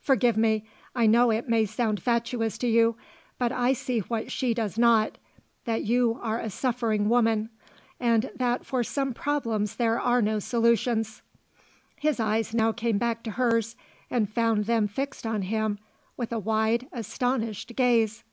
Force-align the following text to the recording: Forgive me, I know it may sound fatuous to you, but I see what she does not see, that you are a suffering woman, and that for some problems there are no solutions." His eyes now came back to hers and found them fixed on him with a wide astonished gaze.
Forgive 0.00 0.38
me, 0.38 0.64
I 0.94 1.04
know 1.04 1.30
it 1.30 1.46
may 1.46 1.66
sound 1.66 2.00
fatuous 2.02 2.56
to 2.56 2.66
you, 2.66 2.96
but 3.36 3.52
I 3.52 3.74
see 3.74 3.98
what 3.98 4.32
she 4.32 4.54
does 4.54 4.78
not 4.78 5.16
see, 5.16 5.20
that 5.66 5.84
you 5.84 6.18
are 6.22 6.40
a 6.40 6.48
suffering 6.48 7.10
woman, 7.10 7.50
and 8.00 8.30
that 8.34 8.64
for 8.64 8.82
some 8.82 9.12
problems 9.12 9.76
there 9.76 10.00
are 10.00 10.22
no 10.22 10.38
solutions." 10.38 11.20
His 11.96 12.18
eyes 12.18 12.54
now 12.54 12.72
came 12.72 12.96
back 12.96 13.22
to 13.24 13.32
hers 13.32 13.76
and 14.10 14.26
found 14.32 14.64
them 14.64 14.88
fixed 14.88 15.26
on 15.26 15.42
him 15.42 15.78
with 16.16 16.32
a 16.32 16.38
wide 16.38 16.88
astonished 16.90 17.76
gaze. 17.76 18.24